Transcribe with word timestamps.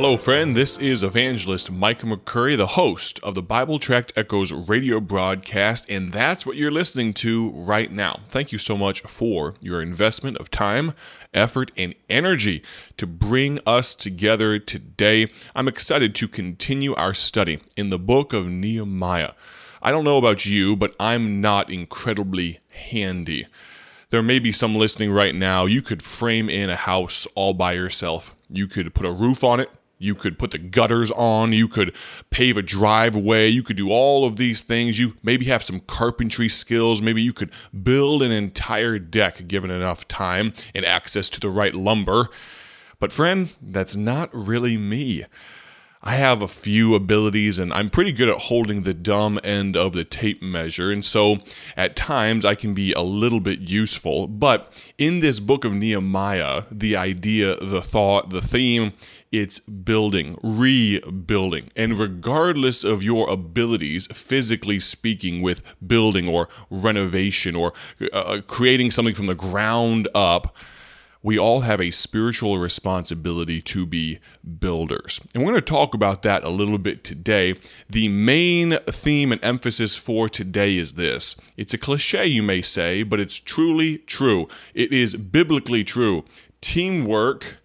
Hello, 0.00 0.16
friend. 0.16 0.56
This 0.56 0.78
is 0.78 1.02
evangelist 1.02 1.70
Micah 1.70 2.06
McCurry, 2.06 2.56
the 2.56 2.68
host 2.68 3.20
of 3.22 3.34
the 3.34 3.42
Bible 3.42 3.78
Tract 3.78 4.14
Echoes 4.16 4.50
radio 4.50 4.98
broadcast, 4.98 5.84
and 5.90 6.10
that's 6.10 6.46
what 6.46 6.56
you're 6.56 6.70
listening 6.70 7.12
to 7.12 7.50
right 7.50 7.92
now. 7.92 8.20
Thank 8.26 8.50
you 8.50 8.56
so 8.56 8.78
much 8.78 9.02
for 9.02 9.56
your 9.60 9.82
investment 9.82 10.38
of 10.38 10.50
time, 10.50 10.94
effort, 11.34 11.70
and 11.76 11.94
energy 12.08 12.62
to 12.96 13.06
bring 13.06 13.60
us 13.66 13.94
together 13.94 14.58
today. 14.58 15.30
I'm 15.54 15.68
excited 15.68 16.14
to 16.14 16.28
continue 16.28 16.94
our 16.94 17.12
study 17.12 17.60
in 17.76 17.90
the 17.90 17.98
book 17.98 18.32
of 18.32 18.46
Nehemiah. 18.46 19.32
I 19.82 19.90
don't 19.90 20.04
know 20.04 20.16
about 20.16 20.46
you, 20.46 20.76
but 20.76 20.96
I'm 20.98 21.42
not 21.42 21.70
incredibly 21.70 22.60
handy. 22.70 23.48
There 24.08 24.22
may 24.22 24.38
be 24.38 24.50
some 24.50 24.74
listening 24.74 25.12
right 25.12 25.34
now. 25.34 25.66
You 25.66 25.82
could 25.82 26.02
frame 26.02 26.48
in 26.48 26.70
a 26.70 26.76
house 26.76 27.26
all 27.34 27.52
by 27.52 27.74
yourself. 27.74 28.34
You 28.48 28.66
could 28.66 28.94
put 28.94 29.04
a 29.04 29.12
roof 29.12 29.44
on 29.44 29.60
it. 29.60 29.68
You 30.02 30.14
could 30.14 30.38
put 30.38 30.50
the 30.50 30.58
gutters 30.58 31.10
on. 31.10 31.52
You 31.52 31.68
could 31.68 31.94
pave 32.30 32.56
a 32.56 32.62
driveway. 32.62 33.48
You 33.48 33.62
could 33.62 33.76
do 33.76 33.90
all 33.90 34.24
of 34.24 34.36
these 34.36 34.62
things. 34.62 34.98
You 34.98 35.14
maybe 35.22 35.44
have 35.44 35.62
some 35.62 35.80
carpentry 35.80 36.48
skills. 36.48 37.02
Maybe 37.02 37.20
you 37.20 37.34
could 37.34 37.52
build 37.82 38.22
an 38.22 38.32
entire 38.32 38.98
deck 38.98 39.46
given 39.46 39.70
enough 39.70 40.08
time 40.08 40.54
and 40.74 40.86
access 40.86 41.28
to 41.28 41.40
the 41.40 41.50
right 41.50 41.74
lumber. 41.74 42.30
But, 42.98 43.12
friend, 43.12 43.52
that's 43.60 43.94
not 43.94 44.34
really 44.34 44.78
me. 44.78 45.26
I 46.02 46.14
have 46.14 46.40
a 46.40 46.48
few 46.48 46.94
abilities 46.94 47.58
and 47.58 47.72
I'm 47.74 47.90
pretty 47.90 48.12
good 48.12 48.30
at 48.30 48.38
holding 48.38 48.82
the 48.82 48.94
dumb 48.94 49.38
end 49.44 49.76
of 49.76 49.92
the 49.92 50.04
tape 50.04 50.40
measure. 50.40 50.90
And 50.90 51.04
so 51.04 51.38
at 51.76 51.94
times 51.94 52.44
I 52.44 52.54
can 52.54 52.72
be 52.72 52.92
a 52.94 53.02
little 53.02 53.40
bit 53.40 53.60
useful. 53.60 54.26
But 54.26 54.82
in 54.96 55.20
this 55.20 55.40
book 55.40 55.64
of 55.64 55.74
Nehemiah, 55.74 56.64
the 56.70 56.96
idea, 56.96 57.56
the 57.56 57.82
thought, 57.82 58.30
the 58.30 58.40
theme, 58.40 58.94
it's 59.30 59.58
building, 59.60 60.38
rebuilding. 60.42 61.70
And 61.76 61.98
regardless 61.98 62.82
of 62.82 63.02
your 63.02 63.28
abilities, 63.28 64.06
physically 64.06 64.80
speaking, 64.80 65.42
with 65.42 65.62
building 65.86 66.26
or 66.26 66.48
renovation 66.70 67.54
or 67.54 67.74
uh, 68.12 68.40
creating 68.46 68.90
something 68.90 69.14
from 69.14 69.26
the 69.26 69.34
ground 69.34 70.08
up, 70.14 70.56
we 71.22 71.38
all 71.38 71.60
have 71.60 71.80
a 71.80 71.90
spiritual 71.90 72.58
responsibility 72.58 73.60
to 73.60 73.84
be 73.84 74.18
builders. 74.58 75.20
And 75.34 75.42
we're 75.42 75.52
going 75.52 75.60
to 75.60 75.66
talk 75.66 75.94
about 75.94 76.22
that 76.22 76.44
a 76.44 76.48
little 76.48 76.78
bit 76.78 77.04
today. 77.04 77.56
The 77.88 78.08
main 78.08 78.78
theme 78.86 79.32
and 79.32 79.42
emphasis 79.44 79.96
for 79.96 80.28
today 80.28 80.76
is 80.78 80.94
this 80.94 81.36
it's 81.56 81.74
a 81.74 81.78
cliche, 81.78 82.26
you 82.26 82.42
may 82.42 82.62
say, 82.62 83.02
but 83.02 83.20
it's 83.20 83.38
truly 83.38 83.98
true. 83.98 84.48
It 84.74 84.92
is 84.92 85.14
biblically 85.14 85.84
true. 85.84 86.24
Teamwork 86.60 87.56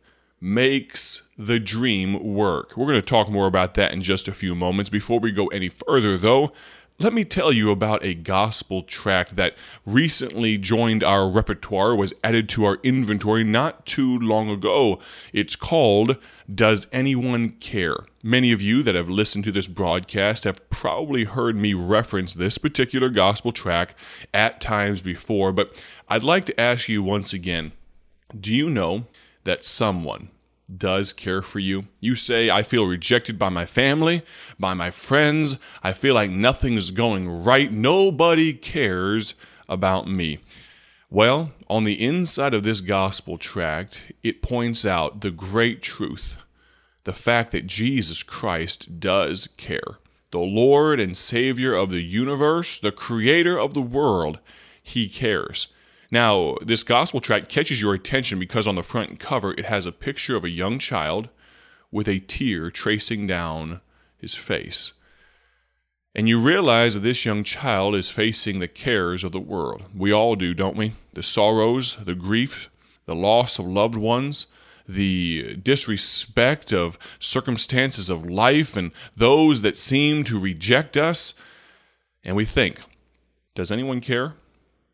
makes 0.41 1.27
the 1.37 1.59
dream 1.59 2.35
work. 2.35 2.75
We're 2.75 2.85
going 2.85 3.01
to 3.01 3.05
talk 3.05 3.29
more 3.29 3.47
about 3.47 3.73
that 3.75 3.93
in 3.93 4.01
just 4.01 4.27
a 4.27 4.33
few 4.33 4.53
moments. 4.53 4.89
Before 4.89 5.19
we 5.19 5.31
go 5.31 5.47
any 5.47 5.69
further, 5.69 6.17
though, 6.17 6.51
let 6.97 7.13
me 7.13 7.25
tell 7.25 7.51
you 7.51 7.71
about 7.71 8.05
a 8.05 8.13
gospel 8.13 8.81
tract 8.81 9.35
that 9.35 9.55
recently 9.85 10.57
joined 10.57 11.03
our 11.03 11.29
repertoire, 11.29 11.93
was 11.93 12.13
added 12.23 12.47
to 12.49 12.63
our 12.63 12.79
inventory 12.83 13.43
not 13.43 13.85
too 13.85 14.17
long 14.19 14.49
ago. 14.49 14.99
It's 15.33 15.57
called 15.57 16.17
Does 16.53 16.87
Anyone 16.93 17.49
Care? 17.59 17.97
Many 18.23 18.53
of 18.53 18.61
you 18.61 18.81
that 18.83 18.95
have 18.95 19.09
listened 19.09 19.43
to 19.43 19.51
this 19.51 19.67
broadcast 19.67 20.45
have 20.45 20.69
probably 20.69 21.25
heard 21.25 21.57
me 21.57 21.73
reference 21.73 22.33
this 22.33 22.57
particular 22.57 23.09
gospel 23.09 23.51
tract 23.51 23.93
at 24.33 24.61
times 24.61 25.01
before, 25.01 25.51
but 25.51 25.75
I'd 26.07 26.23
like 26.23 26.45
to 26.45 26.59
ask 26.59 26.87
you 26.87 27.03
once 27.03 27.33
again 27.33 27.73
do 28.39 28.53
you 28.53 28.69
know 28.69 29.05
that 29.43 29.63
someone, 29.63 30.29
does 30.75 31.13
care 31.13 31.41
for 31.41 31.59
you. 31.59 31.85
You 31.99 32.15
say, 32.15 32.49
I 32.49 32.63
feel 32.63 32.87
rejected 32.87 33.37
by 33.37 33.49
my 33.49 33.65
family, 33.65 34.23
by 34.59 34.73
my 34.73 34.91
friends. 34.91 35.57
I 35.83 35.93
feel 35.93 36.15
like 36.15 36.31
nothing's 36.31 36.91
going 36.91 37.43
right. 37.43 37.71
Nobody 37.71 38.53
cares 38.53 39.35
about 39.69 40.07
me. 40.07 40.39
Well, 41.09 41.51
on 41.69 41.83
the 41.83 42.03
inside 42.03 42.53
of 42.53 42.63
this 42.63 42.81
gospel 42.81 43.37
tract, 43.37 44.13
it 44.23 44.41
points 44.41 44.85
out 44.85 45.21
the 45.21 45.31
great 45.31 45.81
truth 45.81 46.37
the 47.05 47.13
fact 47.13 47.51
that 47.51 47.67
Jesus 47.67 48.23
Christ 48.23 48.99
does 48.99 49.47
care. 49.57 49.99
The 50.31 50.39
Lord 50.39 50.99
and 50.99 51.15
Savior 51.15 51.73
of 51.73 51.91
the 51.91 52.01
universe, 52.01 52.79
the 52.79 52.91
Creator 52.91 53.59
of 53.59 53.73
the 53.73 53.81
world, 53.81 54.39
He 54.81 55.07
cares. 55.07 55.67
Now, 56.11 56.55
this 56.61 56.83
gospel 56.83 57.19
tract 57.19 57.49
catches 57.49 57.81
your 57.81 57.93
attention 57.93 58.39
because 58.39 58.67
on 58.67 58.75
the 58.75 58.83
front 58.83 59.19
cover 59.19 59.53
it 59.53 59.65
has 59.65 59.85
a 59.85 59.91
picture 59.91 60.35
of 60.35 60.43
a 60.43 60.49
young 60.49 60.79
child 60.79 61.29
with 61.91 62.07
a 62.07 62.19
tear 62.19 62.69
tracing 62.69 63.27
down 63.27 63.81
his 64.17 64.35
face. 64.35 64.93
And 66.13 66.29
you 66.29 66.39
realize 66.39 66.93
that 66.93 67.01
this 67.01 67.25
young 67.25 67.43
child 67.43 67.93
is 67.93 68.09
facing 68.09 68.59
the 68.59 68.69
cares 68.69 69.23
of 69.23 69.33
the 69.33 69.39
world. 69.39 69.83
We 69.95 70.13
all 70.13 70.35
do, 70.35 70.53
don't 70.53 70.77
we? 70.77 70.93
The 71.13 71.23
sorrows, 71.23 71.97
the 72.03 72.15
grief, 72.15 72.69
the 73.05 73.15
loss 73.15 73.59
of 73.59 73.67
loved 73.67 73.95
ones, 73.95 74.47
the 74.87 75.57
disrespect 75.57 76.71
of 76.71 76.97
circumstances 77.19 78.09
of 78.09 78.29
life, 78.29 78.77
and 78.77 78.91
those 79.15 79.61
that 79.61 79.77
seem 79.77 80.23
to 80.25 80.39
reject 80.39 80.95
us. 80.95 81.33
And 82.23 82.35
we 82.35 82.45
think, 82.45 82.79
does 83.53 83.71
anyone 83.71 83.99
care? 83.99 84.35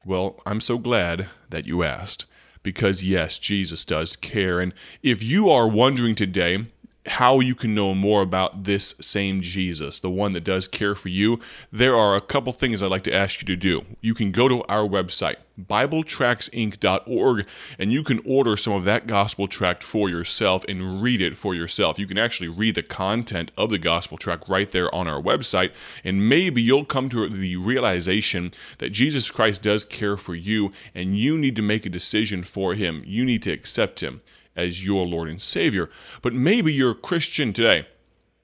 Well, 0.06 0.40
I'm 0.46 0.62
so 0.62 0.78
glad 0.80 1.30
that 1.50 1.68
you 1.68 1.84
asked 1.84 2.26
because, 2.64 3.04
yes, 3.04 3.38
Jesus 3.38 3.86
does 3.86 4.16
care. 4.16 4.60
And 4.60 4.74
if 5.04 5.22
you 5.22 5.50
are 5.50 5.68
wondering 5.68 6.16
today 6.16 6.66
how 7.08 7.40
you 7.40 7.56
can 7.56 7.74
know 7.74 7.96
more 7.96 8.22
about 8.22 8.66
this 8.66 8.94
same 9.02 9.42
Jesus, 9.42 10.00
the 10.00 10.10
one 10.10 10.34
that 10.34 10.44
does 10.44 10.68
care 10.68 10.94
for 10.94 11.10
you, 11.10 11.40
there 11.72 11.96
are 11.96 12.16
a 12.16 12.22
couple 12.22 12.54
things 12.54 12.84
I'd 12.84 12.92
like 12.92 13.04
to 13.06 13.14
ask 13.14 13.42
you 13.42 13.46
to 13.48 13.56
do. 13.56 13.86
You 14.02 14.14
can 14.14 14.32
go 14.32 14.48
to 14.48 14.64
our 14.66 14.88
website, 14.88 15.38
BibleTractsInc.org, 15.60 17.48
and 17.80 17.92
you 17.92 18.04
can 18.04 18.22
order 18.24 18.56
some 18.56 18.74
of 18.74 18.84
that 18.84 19.08
gospel 19.08 19.48
tract 19.48 19.84
for 19.84 20.10
yourself 20.10 20.64
and 20.70 21.02
read 21.02 21.24
it 21.24 21.36
for 21.36 21.56
yourself. 21.56 21.98
You 21.98 22.06
can 22.06 22.20
actually 22.20 22.50
read 22.50 22.76
the 22.76 22.84
content 22.84 23.52
of 23.58 23.72
the 23.72 23.80
gospel 23.80 24.20
tract 24.20 24.48
right 24.48 24.70
there 24.70 24.94
on 24.94 25.08
our 25.08 25.22
website, 25.22 25.72
and 26.04 26.30
maybe 26.30 26.62
you'll 26.62 26.86
come 26.86 27.10
to 27.10 27.28
the 27.28 27.56
realization 27.56 28.52
that 28.78 28.92
Jesus 28.92 29.32
Christ 29.32 29.64
does 29.64 29.86
care 29.86 30.18
for 30.18 30.36
you, 30.36 30.72
and 30.94 31.18
you 31.18 31.36
need 31.36 31.56
to 31.56 31.64
make 31.64 31.88
a 31.88 31.90
decision 31.90 32.44
for 32.44 32.76
Him. 32.76 33.02
You 33.08 33.26
need 33.26 33.42
to 33.44 33.52
accept 33.52 34.02
Him 34.02 34.22
as 34.56 34.86
your 34.86 35.06
Lord 35.06 35.30
and 35.30 35.42
Savior. 35.42 35.90
But 36.22 36.34
maybe 36.34 36.74
you're 36.74 36.92
a 36.92 36.96
Christian 36.96 37.54
today. 37.54 37.88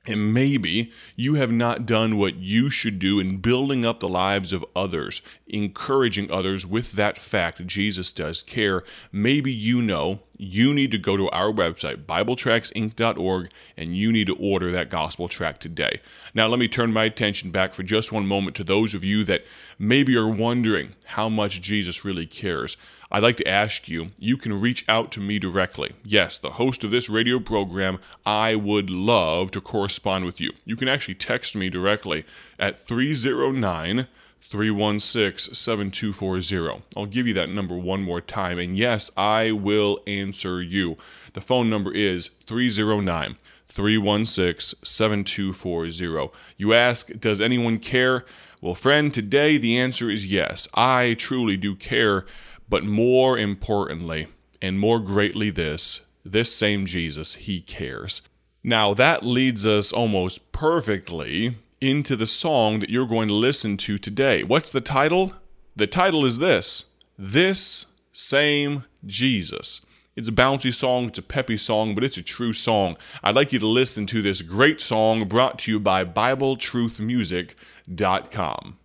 And 0.08 0.34
maybe 0.34 0.92
you 1.18 1.34
have 1.34 1.52
not 1.52 1.86
done 1.86 2.18
what 2.18 2.38
you 2.38 2.70
should 2.70 2.98
do 2.98 3.20
in 3.20 3.38
building 3.38 3.86
up 3.86 4.00
the 4.00 4.08
lives 4.08 4.54
of 4.54 4.66
others, 4.74 5.22
encouraging 5.48 6.32
others 6.32 6.66
with 6.66 6.94
that 6.94 7.18
fact 7.18 7.68
Jesus 7.68 8.14
does 8.14 8.42
care. 8.42 8.86
Maybe 9.12 9.52
you 9.52 9.82
know 9.82 10.22
you 10.38 10.74
need 10.74 10.92
to 10.92 10.98
go 10.98 11.18
to 11.18 11.30
our 11.32 11.52
website, 11.52 12.06
BibleTractsInc.org, 12.06 13.50
and 13.76 13.98
you 13.98 14.14
need 14.14 14.28
to 14.28 14.36
order 14.38 14.72
that 14.72 14.90
gospel 14.90 15.28
tract 15.28 15.62
today. 15.62 16.00
Now, 16.34 16.48
let 16.48 16.60
me 16.60 16.70
turn 16.70 16.94
my 16.94 17.04
attention 17.04 17.52
back 17.52 17.74
for 17.74 17.84
just 17.84 18.14
one 18.14 18.28
moment 18.28 18.56
to 18.58 18.64
those 18.64 18.94
of 18.94 19.04
you 19.04 19.26
that 19.26 19.44
maybe 19.78 20.16
are 20.16 20.28
wondering 20.28 20.96
how 21.06 21.28
much 21.28 21.62
Jesus 21.62 22.06
really 22.06 22.26
cares. 22.26 22.78
I'd 23.12 23.24
like 23.24 23.38
to 23.38 23.48
ask 23.48 23.88
you, 23.88 24.10
you 24.20 24.36
can 24.36 24.60
reach 24.60 24.84
out 24.90 25.12
to 25.14 25.22
me 25.22 25.40
directly. 25.40 25.94
Yes, 26.04 26.38
the 26.38 26.52
host 26.52 26.84
of 26.84 26.92
this 26.92 27.10
radio 27.10 27.40
program, 27.40 28.00
I 28.26 28.56
would 28.56 28.90
love 28.90 29.52
to 29.52 29.62
correspond 29.62 30.26
with 30.26 30.42
you. 30.42 30.52
You 30.66 30.76
can 30.76 30.90
actually 30.90 31.16
text 31.16 31.56
me 31.56 31.70
directly 31.70 32.26
at 32.60 32.80
309 32.80 34.08
316 34.42 35.54
7240. 35.54 36.84
I'll 36.96 37.06
give 37.06 37.28
you 37.28 37.34
that 37.34 37.50
number 37.50 37.78
one 37.78 38.04
more 38.04 38.22
time. 38.22 38.60
And 38.60 38.78
yes, 38.78 39.12
I 39.16 39.52
will 39.52 40.00
answer 40.06 40.62
you. 40.62 40.98
The 41.34 41.42
phone 41.42 41.70
number 41.70 41.94
is 41.94 42.30
309 42.46 43.38
316 43.70 44.80
7240. 44.84 46.34
You 46.58 46.74
ask, 46.74 47.10
Does 47.20 47.40
anyone 47.40 47.80
care? 47.80 48.26
Well, 48.60 48.76
friend, 48.76 49.14
today 49.14 49.58
the 49.58 49.78
answer 49.78 50.10
is 50.10 50.26
yes. 50.26 50.68
I 50.74 51.16
truly 51.20 51.58
do 51.58 51.76
care 51.76 52.26
but 52.70 52.84
more 52.84 53.38
importantly, 53.38 54.28
and 54.62 54.80
more 54.80 55.00
greatly, 55.00 55.50
this 55.50 56.02
this 56.26 56.54
same 56.54 56.86
Jesus, 56.86 57.36
he 57.36 57.62
cares. 57.62 58.22
Now, 58.64 58.94
that 58.94 59.24
leads 59.24 59.66
us 59.66 59.94
almost 59.94 60.52
perfectly 60.52 61.56
into 61.80 62.18
the 62.18 62.28
song 62.28 62.80
that 62.80 62.90
you're 62.90 63.08
going 63.08 63.30
to 63.30 63.34
listen 63.34 63.78
to 63.78 63.98
today. 63.98 64.44
What's 64.44 64.72
the 64.72 64.82
title? 64.82 65.34
The 65.76 65.88
title 65.88 66.26
is 66.26 66.40
this 66.40 66.86
This 67.18 67.86
Same 68.12 68.84
Jesus. 69.06 69.82
It's 70.18 70.28
a 70.28 70.34
bouncy 70.34 70.74
song, 70.74 71.10
it's 71.10 71.20
a 71.20 71.24
peppy 71.24 71.58
song, 71.58 71.94
but 71.94 72.04
it's 72.04 72.18
a 72.18 72.24
true 72.24 72.52
song. 72.52 72.98
I'd 73.24 73.36
like 73.36 73.54
you 73.54 73.60
to 73.60 73.68
listen 73.68 74.08
to 74.08 74.24
this 74.24 74.42
great 74.42 74.82
song 74.82 75.28
brought 75.28 75.60
to 75.60 75.72
you 75.72 75.80
by 75.80 76.04
BibleTruthMusic.com. 76.04 78.78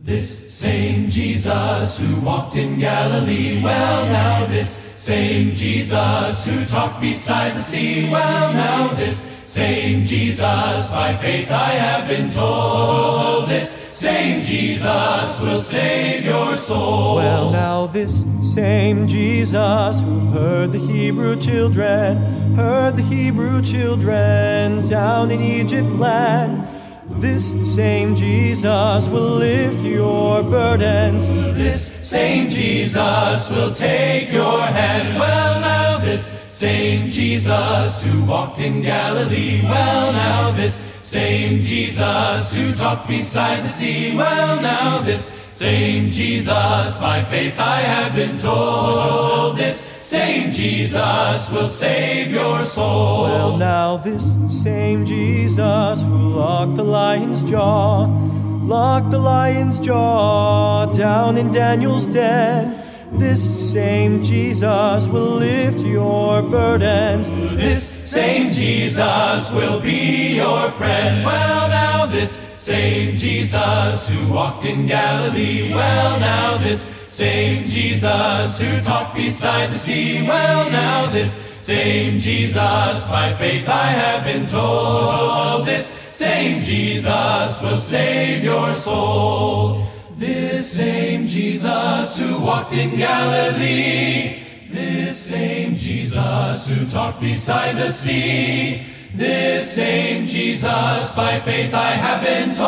This 0.00 0.54
same 0.54 1.10
Jesus 1.10 1.98
who 1.98 2.20
walked 2.20 2.56
in 2.56 2.78
Galilee, 2.78 3.60
well, 3.60 4.06
now 4.06 4.46
this 4.46 4.78
same 4.96 5.52
Jesus 5.54 6.46
who 6.46 6.64
talked 6.66 7.00
beside 7.00 7.56
the 7.56 7.60
sea, 7.60 8.08
well, 8.08 8.52
now 8.52 8.94
this 8.94 9.22
same 9.42 10.04
Jesus, 10.04 10.88
by 10.88 11.16
faith 11.20 11.50
I 11.50 11.70
have 11.70 12.06
been 12.06 12.30
told, 12.30 13.48
this 13.48 13.72
same 13.72 14.40
Jesus 14.40 15.40
will 15.40 15.60
save 15.60 16.24
your 16.24 16.54
soul. 16.54 17.16
Well, 17.16 17.50
now 17.50 17.86
this 17.86 18.24
same 18.40 19.08
Jesus 19.08 20.00
who 20.00 20.30
heard 20.30 20.70
the 20.70 20.78
Hebrew 20.78 21.40
children, 21.40 22.18
heard 22.54 22.94
the 22.94 23.02
Hebrew 23.02 23.62
children 23.62 24.88
down 24.88 25.32
in 25.32 25.40
Egypt 25.40 25.88
land. 25.88 26.77
This 27.20 27.74
same 27.74 28.14
Jesus 28.14 29.08
will 29.08 29.38
lift 29.38 29.80
your 29.80 30.44
burdens. 30.44 31.28
This 31.28 31.84
same 32.08 32.48
Jesus 32.48 33.50
will 33.50 33.74
take 33.74 34.30
your 34.30 34.60
hand. 34.60 35.18
Well, 35.18 35.60
now 35.60 35.98
this 35.98 36.24
same 36.48 37.08
Jesus 37.08 38.04
who 38.04 38.24
walked 38.24 38.60
in 38.60 38.82
Galilee. 38.82 39.62
Well, 39.64 40.12
now 40.12 40.52
this 40.52 40.74
same 41.08 41.62
Jesus 41.62 42.52
who 42.52 42.74
talked 42.74 43.08
beside 43.08 43.64
the 43.64 43.68
sea. 43.68 44.14
Well, 44.14 44.60
now 44.60 44.98
this 45.00 45.32
same 45.54 46.10
Jesus, 46.10 46.98
by 46.98 47.24
faith 47.30 47.58
I 47.58 47.80
have 47.80 48.14
been 48.14 48.36
told. 48.36 49.56
This 49.56 49.78
same 50.02 50.50
Jesus 50.50 51.50
will 51.50 51.66
save 51.66 52.30
your 52.30 52.62
soul. 52.66 53.22
Well, 53.22 53.56
now 53.56 53.96
this 53.96 54.36
same 54.62 55.06
Jesus 55.06 56.02
who 56.02 56.34
locked 56.34 56.76
the 56.76 56.84
lion's 56.84 57.42
jaw, 57.42 58.04
locked 58.60 59.10
the 59.10 59.18
lion's 59.18 59.80
jaw 59.80 60.84
down 60.94 61.38
in 61.38 61.48
Daniel's 61.48 62.06
den. 62.06 62.87
This 63.12 63.72
same 63.72 64.22
Jesus 64.22 65.08
will 65.08 65.36
lift 65.36 65.80
your 65.80 66.42
burdens. 66.42 67.30
This 67.56 67.88
same 68.08 68.52
Jesus 68.52 69.52
will 69.52 69.80
be 69.80 70.36
your 70.36 70.70
friend. 70.72 71.24
Well, 71.24 71.68
now 71.68 72.06
this 72.06 72.32
same 72.32 73.16
Jesus 73.16 74.08
who 74.08 74.32
walked 74.32 74.66
in 74.66 74.86
Galilee. 74.86 75.72
Well, 75.72 76.20
now 76.20 76.58
this 76.58 76.82
same 77.08 77.66
Jesus 77.66 78.60
who 78.60 78.80
talked 78.82 79.14
beside 79.14 79.70
the 79.70 79.78
sea. 79.78 80.26
Well, 80.26 80.70
now 80.70 81.10
this 81.10 81.40
same 81.62 82.18
Jesus, 82.18 83.08
by 83.08 83.34
faith 83.38 83.68
I 83.68 83.86
have 83.86 84.24
been 84.24 84.44
told. 84.46 85.66
This 85.66 85.86
same 86.12 86.60
Jesus 86.60 87.62
will 87.62 87.78
save 87.78 88.44
your 88.44 88.74
soul. 88.74 89.86
This 90.18 90.72
same 90.72 91.28
Jesus 91.28 92.18
who 92.18 92.40
walked 92.40 92.72
in 92.72 92.96
Galilee. 92.98 94.40
This 94.68 95.16
same 95.16 95.76
Jesus 95.76 96.66
who 96.68 96.84
talked 96.86 97.20
beside 97.20 97.76
the 97.76 97.92
sea. 97.92 98.82
This 99.14 99.72
same 99.74 100.26
Jesus, 100.26 101.14
by 101.14 101.38
faith 101.38 101.72
I 101.72 101.92
have 101.92 102.24
been 102.24 102.52
told. 102.52 102.66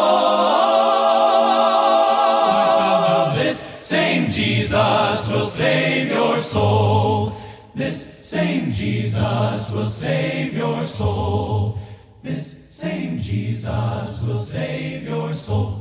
This 3.36 3.58
same 3.58 4.30
Jesus 4.30 5.28
will 5.28 5.46
save 5.46 6.12
your 6.12 6.40
soul. 6.40 7.32
This 7.74 8.28
same 8.28 8.70
Jesus 8.70 9.72
will 9.72 9.88
save 9.88 10.54
your 10.54 10.84
soul. 10.84 11.80
This 12.22 12.68
same 12.70 13.18
Jesus 13.18 14.22
will 14.24 14.38
save 14.38 15.02
your 15.02 15.32
soul. 15.32 15.79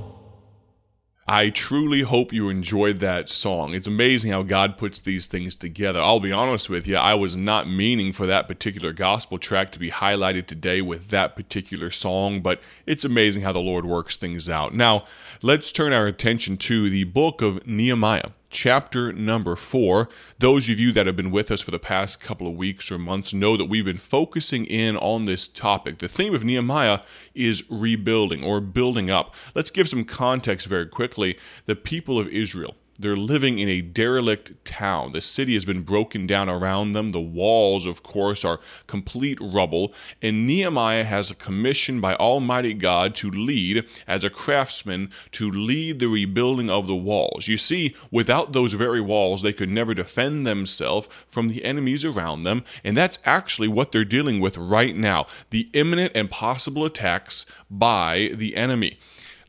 I 1.32 1.52
truly 1.52 2.02
hope 2.02 2.34
you 2.34 2.50
enjoyed 2.50 3.02
that 3.02 3.30
song. 3.30 3.76
It's 3.76 3.86
amazing 3.86 4.32
how 4.32 4.42
God 4.42 4.80
puts 4.80 5.00
these 5.00 5.28
things 5.28 5.54
together. 5.54 6.02
I'll 6.02 6.20
be 6.20 6.32
honest 6.32 6.72
with 6.72 6.88
you, 6.88 6.96
I 6.96 7.14
was 7.14 7.36
not 7.36 7.70
meaning 7.70 8.14
for 8.14 8.26
that 8.26 8.48
particular 8.48 8.94
gospel 8.94 9.38
tract 9.38 9.74
to 9.74 9.80
be 9.80 9.92
highlighted 9.92 10.48
today 10.48 10.82
with 10.82 11.10
that 11.10 11.36
particular 11.36 11.92
song, 11.92 12.42
but 12.42 12.60
it's 12.88 13.06
amazing 13.06 13.44
how 13.44 13.52
the 13.52 13.60
Lord 13.60 13.86
works 13.86 14.18
things 14.18 14.50
out. 14.50 14.74
Now, 14.74 15.06
let's 15.44 15.72
turn 15.72 15.94
our 15.94 16.08
attention 16.08 16.58
to 16.58 16.90
the 16.90 17.04
book 17.04 17.44
of 17.44 17.68
Nehemiah 17.68 18.32
chapter 18.50 19.14
number 19.14 19.56
four. 19.56 20.10
Those 20.40 20.70
of 20.70 20.80
you 20.80 20.92
that 20.94 21.06
have 21.06 21.16
been 21.16 21.32
with 21.32 21.52
us 21.52 21.62
for 21.62 21.72
the 21.72 21.80
past 21.80 22.20
couple 22.20 22.48
of 22.48 22.56
weeks 22.56 22.92
or 22.92 22.98
months 22.98 23.34
know 23.34 23.56
that 23.58 23.66
we've 23.66 23.86
been 23.86 23.98
focusing 23.98 24.66
in 24.66 24.98
on 24.98 25.26
this 25.26 25.48
topic. 25.48 26.00
The 26.00 26.08
theme 26.08 26.34
of 26.34 26.44
Nehemiah 26.44 27.00
is 27.34 27.64
rebuilding 27.70 28.44
or 28.44 28.60
building 28.60 29.10
up. 29.10 29.34
Let's 29.56 29.72
give 29.72 29.88
some 29.88 30.06
context 30.06 30.68
very 30.68 30.88
quickly. 30.88 31.38
The 31.66 31.76
people 31.76 32.20
of 32.20 32.28
Israel 32.28 32.76
they're 33.00 33.16
living 33.16 33.60
in 33.60 33.70
a 33.70 33.82
derelict 33.82 34.66
town. 34.66 35.14
The 35.14 35.22
city 35.22 35.54
has 35.54 35.64
been 35.64 35.84
broken 35.84 36.28
down 36.28 36.50
around 36.50 36.92
them. 36.92 37.14
The 37.14 37.22
walls, 37.22 37.86
of 37.86 38.04
course, 38.04 38.44
are 38.44 38.60
complete 38.88 39.40
rubble. 39.42 39.94
And 40.22 40.46
Nehemiah 40.46 41.06
has 41.06 41.32
a 41.32 41.36
commission 41.36 42.02
by 42.02 42.16
Almighty 42.16 42.74
God 42.74 43.16
to 43.16 43.32
lead, 43.32 43.86
as 44.06 44.26
a 44.26 44.30
craftsman, 44.30 45.12
to 45.32 45.50
lead 45.50 46.00
the 46.00 46.08
rebuilding 46.08 46.70
of 46.70 46.88
the 46.88 46.96
walls. 46.96 47.48
You 47.48 47.58
see, 47.58 47.96
without 48.12 48.52
those 48.52 48.74
very 48.74 49.02
walls, 49.02 49.42
they 49.42 49.54
could 49.54 49.70
never 49.70 49.94
defend 49.94 50.46
themselves 50.46 51.08
from 51.26 51.48
the 51.48 51.64
enemies 51.64 52.04
around 52.04 52.44
them. 52.44 52.66
And 52.84 52.98
that's 52.98 53.20
actually 53.24 53.70
what 53.70 53.94
they're 53.94 54.04
dealing 54.04 54.42
with 54.42 54.58
right 54.58 54.96
now 54.96 55.28
the 55.52 55.70
imminent 55.74 56.12
and 56.16 56.30
possible 56.30 56.84
attacks 56.84 57.46
by 57.70 58.32
the 58.34 58.58
enemy. 58.58 59.00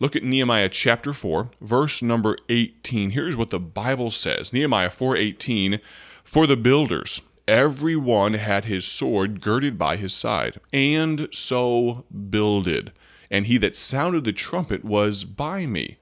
Look 0.00 0.16
at 0.16 0.22
Nehemiah 0.24 0.70
chapter 0.70 1.12
4, 1.12 1.50
verse 1.60 2.00
number 2.00 2.38
18. 2.48 3.10
Here's 3.10 3.36
what 3.36 3.50
the 3.50 3.60
Bible 3.60 4.10
says. 4.10 4.50
Nehemiah 4.50 4.88
4:18, 4.88 5.78
"For 6.24 6.46
the 6.46 6.56
builders, 6.56 7.20
every 7.46 7.96
one 7.96 8.32
had 8.32 8.64
his 8.64 8.86
sword 8.86 9.42
girded 9.42 9.76
by 9.76 9.96
his 9.96 10.14
side, 10.14 10.58
and 10.72 11.28
so 11.32 12.06
builded. 12.30 12.92
And 13.30 13.46
he 13.46 13.58
that 13.58 13.76
sounded 13.76 14.24
the 14.24 14.32
trumpet 14.32 14.86
was 14.86 15.24
by 15.24 15.66
me." 15.66 15.98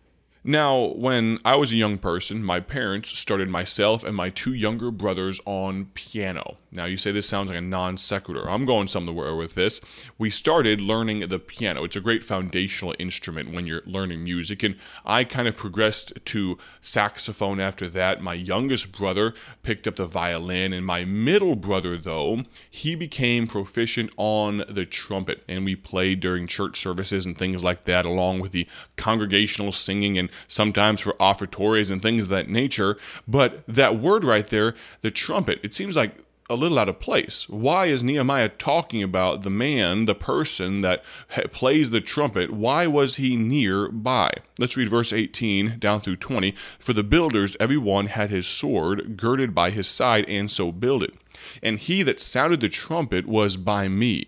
Now, 0.48 0.94
when 0.94 1.40
I 1.44 1.56
was 1.56 1.72
a 1.72 1.76
young 1.76 1.98
person, 1.98 2.42
my 2.42 2.58
parents 2.58 3.18
started 3.18 3.50
myself 3.50 4.02
and 4.02 4.16
my 4.16 4.30
two 4.30 4.54
younger 4.54 4.90
brothers 4.90 5.42
on 5.44 5.90
piano. 5.92 6.56
Now, 6.72 6.86
you 6.86 6.96
say 6.96 7.12
this 7.12 7.28
sounds 7.28 7.50
like 7.50 7.58
a 7.58 7.62
non 7.62 7.98
sequitur. 7.98 8.48
I'm 8.48 8.64
going 8.64 8.88
somewhere 8.88 9.34
with 9.36 9.54
this. 9.54 9.82
We 10.16 10.30
started 10.30 10.80
learning 10.80 11.28
the 11.28 11.38
piano. 11.38 11.84
It's 11.84 11.96
a 11.96 12.00
great 12.00 12.24
foundational 12.24 12.94
instrument 12.98 13.52
when 13.52 13.66
you're 13.66 13.82
learning 13.84 14.24
music, 14.24 14.62
and 14.62 14.76
I 15.04 15.24
kind 15.24 15.48
of 15.48 15.56
progressed 15.56 16.14
to 16.24 16.56
saxophone 16.80 17.60
after 17.60 17.86
that. 17.88 18.22
My 18.22 18.34
youngest 18.34 18.90
brother 18.90 19.34
picked 19.62 19.86
up 19.86 19.96
the 19.96 20.06
violin, 20.06 20.72
and 20.72 20.86
my 20.86 21.04
middle 21.04 21.56
brother, 21.56 21.98
though, 21.98 22.44
he 22.70 22.94
became 22.94 23.46
proficient 23.46 24.10
on 24.16 24.64
the 24.68 24.86
trumpet, 24.86 25.44
and 25.46 25.66
we 25.66 25.76
played 25.76 26.20
during 26.20 26.46
church 26.46 26.80
services 26.80 27.26
and 27.26 27.36
things 27.36 27.62
like 27.62 27.84
that, 27.84 28.06
along 28.06 28.40
with 28.40 28.52
the 28.52 28.66
congregational 28.96 29.72
singing 29.72 30.16
and 30.16 30.30
sometimes 30.46 31.00
for 31.00 31.16
offertories 31.20 31.90
and 31.90 32.00
things 32.00 32.24
of 32.24 32.28
that 32.28 32.48
nature. 32.48 32.96
But 33.26 33.62
that 33.66 33.98
word 33.98 34.24
right 34.24 34.46
there, 34.46 34.74
the 35.00 35.10
trumpet, 35.10 35.60
it 35.62 35.74
seems 35.74 35.96
like 35.96 36.24
a 36.50 36.54
little 36.54 36.78
out 36.78 36.88
of 36.88 36.98
place. 36.98 37.48
Why 37.48 37.86
is 37.86 38.02
Nehemiah 38.02 38.48
talking 38.48 39.02
about 39.02 39.42
the 39.42 39.50
man, 39.50 40.06
the 40.06 40.14
person 40.14 40.80
that 40.80 41.04
plays 41.52 41.90
the 41.90 42.00
trumpet? 42.00 42.50
Why 42.50 42.86
was 42.86 43.16
he 43.16 43.36
nearby? 43.36 44.30
Let's 44.58 44.76
read 44.76 44.88
verse 44.88 45.12
18 45.12 45.78
down 45.78 46.00
through 46.00 46.16
20. 46.16 46.54
For 46.78 46.94
the 46.94 47.04
builders, 47.04 47.56
every 47.60 47.76
one 47.76 48.06
had 48.06 48.30
his 48.30 48.46
sword 48.46 49.16
girded 49.16 49.54
by 49.54 49.70
his 49.70 49.88
side, 49.88 50.24
and 50.26 50.50
so 50.50 50.72
builded. 50.72 51.12
And 51.62 51.78
he 51.78 52.02
that 52.04 52.20
sounded 52.20 52.60
the 52.60 52.70
trumpet 52.70 53.26
was 53.26 53.58
by 53.58 53.88
me. 53.88 54.24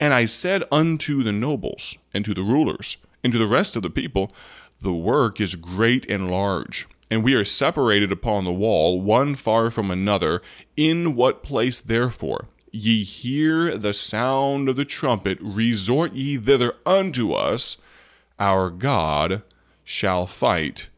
And 0.00 0.14
I 0.14 0.24
said 0.24 0.64
unto 0.72 1.22
the 1.22 1.32
nobles, 1.32 1.96
and 2.14 2.24
to 2.24 2.32
the 2.32 2.42
rulers, 2.42 2.96
and 3.22 3.32
to 3.32 3.38
the 3.38 3.46
rest 3.46 3.76
of 3.76 3.82
the 3.82 3.90
people, 3.90 4.32
The 4.80 4.92
work 4.92 5.40
is 5.40 5.54
great 5.54 6.08
and 6.10 6.30
large 6.30 6.86
and 7.10 7.24
we 7.24 7.34
are 7.34 7.44
separated 7.44 8.12
upon 8.12 8.44
the 8.44 8.52
wall, 8.52 9.00
one 9.00 9.34
far 9.34 9.70
from 9.70 9.90
another. 9.90 10.42
In 10.76 11.14
what 11.14 11.42
place, 11.42 11.80
therefore, 11.80 12.46
ye 12.70 13.02
hear 13.02 13.76
the 13.76 13.94
sound 13.94 14.68
of 14.68 14.76
the 14.76 14.84
trumpet, 14.84 15.38
resort 15.40 16.12
ye 16.12 16.36
thither 16.36 16.74
unto 16.84 17.32
us, 17.32 17.78
our 18.38 18.70
God 18.70 19.42
shall 19.84 20.26
fight 20.26 20.90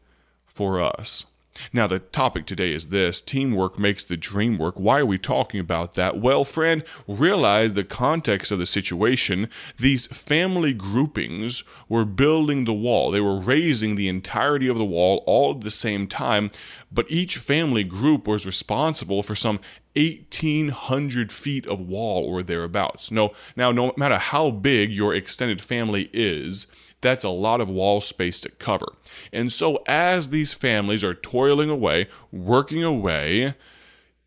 for 0.45 0.81
us. 0.81 1.25
Now, 1.73 1.87
the 1.87 1.99
topic 1.99 2.45
today 2.45 2.73
is 2.73 2.89
this 2.89 3.21
teamwork 3.21 3.79
makes 3.79 4.05
the 4.05 4.17
dream 4.17 4.57
work. 4.57 4.75
Why 4.75 4.99
are 4.99 5.05
we 5.05 5.17
talking 5.17 5.59
about 5.59 5.93
that? 5.95 6.19
Well, 6.19 6.43
friend, 6.43 6.83
realize 7.07 7.73
the 7.73 7.83
context 7.83 8.51
of 8.51 8.59
the 8.59 8.65
situation. 8.65 9.49
These 9.77 10.07
family 10.07 10.73
groupings 10.73 11.63
were 11.89 12.05
building 12.05 12.65
the 12.65 12.73
wall, 12.73 13.11
they 13.11 13.21
were 13.21 13.39
raising 13.39 13.95
the 13.95 14.07
entirety 14.07 14.67
of 14.67 14.77
the 14.77 14.85
wall 14.85 15.23
all 15.25 15.51
at 15.51 15.61
the 15.61 15.71
same 15.71 16.07
time, 16.07 16.51
but 16.91 17.09
each 17.09 17.37
family 17.37 17.83
group 17.83 18.27
was 18.27 18.45
responsible 18.45 19.23
for 19.23 19.35
some 19.35 19.59
1800 19.95 21.31
feet 21.31 21.65
of 21.67 21.79
wall 21.79 22.25
or 22.25 22.43
thereabouts. 22.43 23.11
No, 23.11 23.33
now, 23.55 23.71
no 23.71 23.93
matter 23.97 24.17
how 24.17 24.51
big 24.51 24.91
your 24.91 25.13
extended 25.13 25.61
family 25.61 26.09
is, 26.13 26.67
That's 27.01 27.23
a 27.23 27.29
lot 27.29 27.61
of 27.61 27.69
wall 27.69 27.99
space 27.99 28.39
to 28.41 28.49
cover. 28.49 28.93
And 29.33 29.51
so, 29.51 29.83
as 29.87 30.29
these 30.29 30.53
families 30.53 31.03
are 31.03 31.13
toiling 31.13 31.69
away, 31.69 32.07
working 32.31 32.83
away, 32.83 33.55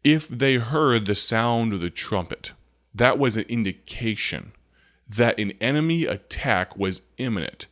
if 0.02 0.28
they 0.28 0.56
heard 0.56 1.06
the 1.06 1.14
sound 1.14 1.72
of 1.72 1.80
the 1.80 1.90
trumpet, 1.90 2.52
that 2.94 3.18
was 3.18 3.36
an 3.36 3.44
indication 3.48 4.52
that 5.08 5.38
an 5.38 5.52
enemy 5.60 6.04
attack 6.04 6.76
was 6.76 7.02
imminent 7.18 7.66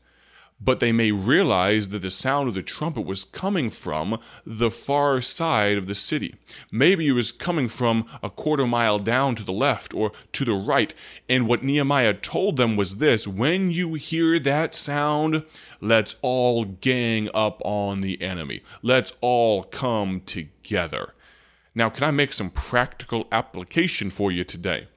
but 0.64 0.80
they 0.80 0.92
may 0.92 1.10
realize 1.10 1.88
that 1.88 2.02
the 2.02 2.10
sound 2.10 2.48
of 2.48 2.54
the 2.54 2.62
trumpet 2.62 3.04
was 3.04 3.24
coming 3.24 3.70
from 3.70 4.18
the 4.46 4.70
far 4.70 5.20
side 5.20 5.76
of 5.76 5.86
the 5.86 5.94
city. 5.94 6.34
Maybe 6.70 7.08
it 7.08 7.12
was 7.12 7.32
coming 7.32 7.68
from 7.68 8.06
a 8.22 8.30
quarter 8.30 8.66
mile 8.66 8.98
down 8.98 9.34
to 9.36 9.42
the 9.42 9.52
left 9.52 9.92
or 9.92 10.12
to 10.32 10.44
the 10.44 10.54
right. 10.54 10.94
And 11.28 11.48
what 11.48 11.62
Nehemiah 11.62 12.14
told 12.14 12.56
them 12.56 12.76
was 12.76 12.96
this 12.96 13.26
when 13.26 13.70
you 13.70 13.94
hear 13.94 14.38
that 14.40 14.74
sound, 14.74 15.44
let's 15.80 16.16
all 16.22 16.64
gang 16.64 17.28
up 17.34 17.60
on 17.64 18.00
the 18.00 18.20
enemy. 18.22 18.62
Let's 18.82 19.14
all 19.20 19.64
come 19.64 20.20
together. 20.20 21.14
Now, 21.74 21.88
can 21.88 22.04
I 22.04 22.10
make 22.10 22.32
some 22.32 22.50
practical 22.50 23.26
application 23.32 24.10
for 24.10 24.30
you 24.30 24.44
today? 24.44 24.88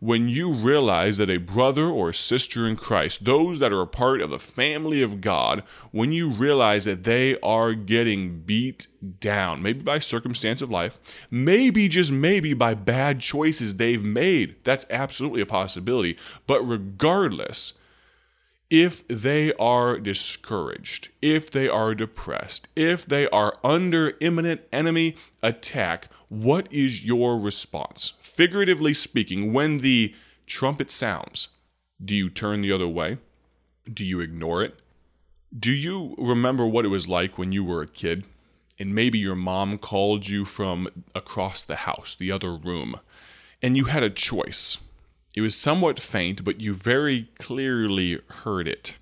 When 0.00 0.30
you 0.30 0.50
realize 0.50 1.18
that 1.18 1.28
a 1.28 1.36
brother 1.36 1.84
or 1.84 2.12
sister 2.12 2.66
in 2.66 2.74
Christ, 2.74 3.26
those 3.26 3.58
that 3.58 3.72
are 3.72 3.82
a 3.82 3.86
part 3.86 4.22
of 4.22 4.30
the 4.30 4.38
family 4.38 5.02
of 5.02 5.20
God, 5.20 5.62
when 5.92 6.10
you 6.10 6.30
realize 6.30 6.86
that 6.86 7.04
they 7.04 7.38
are 7.40 7.74
getting 7.74 8.40
beat 8.40 8.86
down, 9.20 9.62
maybe 9.62 9.82
by 9.82 9.98
circumstance 9.98 10.62
of 10.62 10.70
life, 10.70 10.98
maybe 11.30 11.86
just 11.86 12.10
maybe 12.10 12.54
by 12.54 12.72
bad 12.72 13.20
choices 13.20 13.76
they've 13.76 14.02
made, 14.02 14.56
that's 14.64 14.86
absolutely 14.88 15.42
a 15.42 15.46
possibility. 15.46 16.16
But 16.46 16.66
regardless, 16.66 17.74
if 18.70 19.06
they 19.08 19.52
are 19.54 19.98
discouraged, 19.98 21.08
if 21.20 21.50
they 21.50 21.68
are 21.68 21.94
depressed, 21.94 22.68
if 22.76 23.04
they 23.04 23.28
are 23.30 23.56
under 23.64 24.14
imminent 24.20 24.60
enemy 24.72 25.16
attack, 25.42 26.06
what 26.28 26.72
is 26.72 27.04
your 27.04 27.36
response? 27.38 28.12
Figuratively 28.20 28.94
speaking, 28.94 29.52
when 29.52 29.78
the 29.78 30.14
trumpet 30.46 30.90
sounds, 30.90 31.48
do 32.02 32.14
you 32.14 32.30
turn 32.30 32.62
the 32.62 32.72
other 32.72 32.88
way? 32.88 33.18
Do 33.92 34.04
you 34.04 34.20
ignore 34.20 34.62
it? 34.62 34.78
Do 35.56 35.72
you 35.72 36.14
remember 36.16 36.64
what 36.64 36.84
it 36.84 36.88
was 36.88 37.08
like 37.08 37.36
when 37.36 37.50
you 37.50 37.64
were 37.64 37.82
a 37.82 37.88
kid 37.88 38.24
and 38.78 38.94
maybe 38.94 39.18
your 39.18 39.34
mom 39.34 39.78
called 39.78 40.28
you 40.28 40.44
from 40.44 40.88
across 41.14 41.64
the 41.64 41.76
house, 41.76 42.14
the 42.14 42.30
other 42.30 42.54
room, 42.54 43.00
and 43.60 43.76
you 43.76 43.86
had 43.86 44.04
a 44.04 44.10
choice? 44.10 44.78
It 45.34 45.40
was 45.42 45.54
somewhat 45.54 46.00
faint, 46.00 46.44
but 46.44 46.60
you 46.60 46.74
very 46.74 47.28
clearly 47.38 48.20
heard 48.44 48.66
it. 48.66 48.96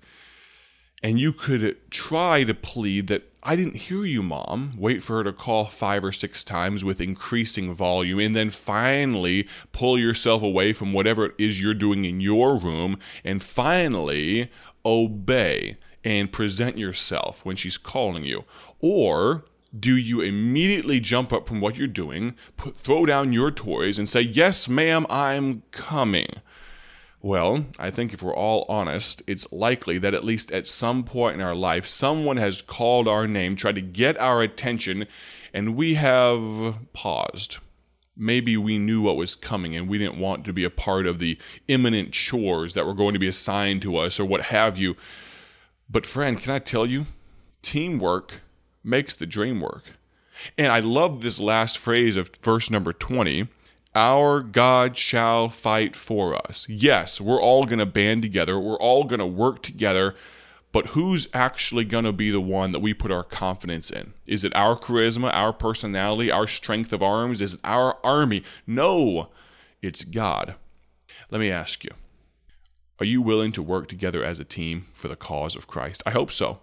And 1.01 1.19
you 1.19 1.33
could 1.33 1.77
try 1.89 2.43
to 2.43 2.53
plead 2.53 3.07
that 3.07 3.31
I 3.41 3.55
didn't 3.55 3.77
hear 3.77 4.03
you, 4.03 4.21
mom. 4.21 4.73
Wait 4.77 5.01
for 5.01 5.17
her 5.17 5.23
to 5.23 5.31
call 5.31 5.65
five 5.65 6.03
or 6.03 6.11
six 6.11 6.43
times 6.43 6.83
with 6.83 6.99
increasing 6.99 7.73
volume, 7.73 8.19
and 8.19 8.35
then 8.35 8.49
finally 8.49 9.47
pull 9.71 9.97
yourself 9.97 10.43
away 10.43 10.73
from 10.73 10.91
whatever 10.91 11.27
it 11.27 11.35
is 11.37 11.61
you're 11.61 11.73
doing 11.73 12.03
in 12.03 12.19
your 12.19 12.57
room, 12.57 12.99
and 13.23 13.41
finally 13.41 14.51
obey 14.85 15.77
and 16.03 16.31
present 16.31 16.77
yourself 16.77 17.45
when 17.45 17.55
she's 17.55 17.77
calling 17.77 18.25
you. 18.25 18.43
Or 18.81 19.45
do 19.77 19.95
you 19.95 20.21
immediately 20.21 20.99
jump 20.99 21.31
up 21.31 21.47
from 21.47 21.61
what 21.61 21.77
you're 21.77 21.87
doing, 21.87 22.35
put, 22.57 22.75
throw 22.75 23.05
down 23.05 23.33
your 23.33 23.51
toys, 23.51 23.99
and 23.99 24.09
say, 24.09 24.21
Yes, 24.21 24.67
ma'am, 24.67 25.05
I'm 25.09 25.63
coming? 25.71 26.27
Well, 27.21 27.65
I 27.77 27.91
think 27.91 28.13
if 28.13 28.23
we're 28.23 28.35
all 28.35 28.65
honest, 28.69 29.21
it's 29.27 29.51
likely 29.51 29.97
that 29.97 30.13
at 30.13 30.23
least 30.23 30.51
at 30.53 30.67
some 30.67 31.03
point 31.03 31.35
in 31.35 31.41
our 31.41 31.55
life, 31.55 31.85
someone 31.85 32.37
has 32.37 32.61
called 32.61 33.09
our 33.09 33.27
name, 33.27 33.57
tried 33.57 33.75
to 33.75 33.81
get 33.81 34.17
our 34.17 34.41
attention, 34.41 35.05
and 35.53 35.75
we 35.75 35.95
have 35.95 36.77
paused. 36.93 37.57
Maybe 38.15 38.55
we 38.55 38.77
knew 38.77 39.01
what 39.01 39.17
was 39.17 39.35
coming 39.35 39.75
and 39.75 39.89
we 39.89 39.97
didn't 39.97 40.19
want 40.19 40.45
to 40.45 40.53
be 40.53 40.63
a 40.63 40.69
part 40.69 41.05
of 41.05 41.19
the 41.19 41.37
imminent 41.67 42.13
chores 42.13 42.73
that 42.73 42.85
were 42.85 42.93
going 42.93 43.13
to 43.13 43.19
be 43.19 43.27
assigned 43.27 43.81
to 43.81 43.97
us 43.97 44.19
or 44.19 44.25
what 44.25 44.43
have 44.43 44.77
you. 44.77 44.95
But, 45.89 46.05
friend, 46.05 46.39
can 46.39 46.53
I 46.53 46.59
tell 46.59 46.85
you? 46.85 47.05
Teamwork 47.61 48.41
makes 48.83 49.15
the 49.15 49.25
dream 49.25 49.61
work. 49.61 49.83
And 50.57 50.71
I 50.71 50.79
love 50.79 51.21
this 51.21 51.39
last 51.39 51.77
phrase 51.77 52.15
of 52.15 52.31
verse 52.41 52.69
number 52.69 52.93
20 52.93 53.47
our 53.95 54.41
God 54.41 54.95
shall 54.97 55.49
fight 55.49 55.95
for 55.95 56.35
us. 56.35 56.67
Yes, 56.69 57.19
we're 57.19 57.41
all 57.41 57.63
going 57.63 57.79
to 57.79 57.87
band 57.87 58.21
together. 58.21 58.59
We're 58.59 58.77
all 58.77 59.03
going 59.03 59.19
to 59.19 59.25
work 59.25 59.63
together. 59.63 60.15
But 60.71 60.87
who's 60.87 61.27
actually 61.33 61.85
going 61.85 62.03
to 62.03 62.13
be 62.13 62.29
the 62.29 62.39
one 62.39 62.71
that 62.71 62.79
we 62.79 62.93
put 62.93 63.11
our 63.11 63.23
confidence 63.23 63.89
in? 63.89 64.13
Is 64.27 64.43
it 64.43 64.55
our 64.55 64.77
charisma, 64.77 65.33
our 65.33 65.51
personality, 65.51 66.31
our 66.31 66.45
strength 66.45 66.93
of 66.93 67.01
arms? 67.01 67.41
Is 67.41 67.55
it 67.55 67.59
our 67.63 67.97
army? 68.03 68.43
No, 68.67 69.29
it's 69.81 70.03
God. 70.03 70.53
Let 71.31 71.41
me 71.41 71.49
ask 71.49 71.83
you 71.83 71.91
Are 72.99 73.05
you 73.05 73.21
willing 73.21 73.51
to 73.53 73.63
work 73.63 73.87
together 73.87 74.23
as 74.23 74.39
a 74.39 74.45
team 74.45 74.85
for 74.93 75.07
the 75.07 75.15
cause 75.15 75.55
of 75.55 75.65
Christ? 75.65 76.03
I 76.05 76.11
hope 76.11 76.31
so. 76.31 76.59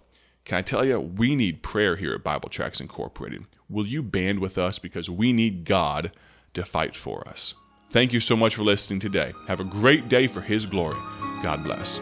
Can 0.47 0.57
I 0.57 0.61
tell 0.61 0.85
you, 0.85 0.97
we 0.97 1.35
need 1.35 1.61
prayer 1.61 1.97
here 1.97 2.13
at 2.13 2.23
Bible 2.23 2.47
Tracts 2.47 2.79
Incorporated. 2.79 3.43
Will 3.69 3.85
you 3.85 4.01
band 4.01 4.39
with 4.39 4.57
us 4.57 4.79
because 4.79 5.09
we 5.09 5.33
need 5.33 5.65
God 5.65 6.13
to 6.53 6.63
fight 6.63 6.95
for 6.95 7.27
us. 7.27 7.53
Thank 7.89 8.13
you 8.13 8.21
so 8.21 8.37
much 8.37 8.55
for 8.55 8.63
listening 8.63 9.01
today. 9.01 9.33
Have 9.47 9.59
a 9.59 9.65
great 9.65 10.07
day 10.07 10.25
for 10.25 10.39
His 10.39 10.65
glory. 10.65 10.97
God 11.43 11.65
bless. 11.65 11.99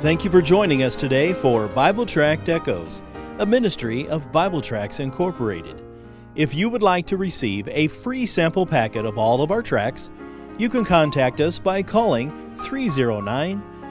Thank 0.00 0.24
you 0.24 0.30
for 0.30 0.40
joining 0.40 0.84
us 0.84 0.94
today 0.94 1.34
for 1.34 1.66
Bible 1.66 2.06
Tract 2.06 2.48
Echoes, 2.48 3.02
a 3.40 3.46
ministry 3.46 4.08
of 4.08 4.30
Bible 4.30 4.60
Tracts 4.60 5.00
Incorporated. 5.00 5.82
If 6.36 6.54
you 6.54 6.70
would 6.70 6.84
like 6.84 7.04
to 7.06 7.16
receive 7.16 7.68
a 7.68 7.88
free 7.88 8.26
sample 8.26 8.64
packet 8.64 9.04
of 9.04 9.18
all 9.18 9.42
of 9.42 9.50
our 9.50 9.60
tracks, 9.60 10.12
you 10.56 10.68
can 10.68 10.84
contact 10.84 11.40
us 11.40 11.58
by 11.58 11.82
calling 11.82 12.30
309 12.54 13.62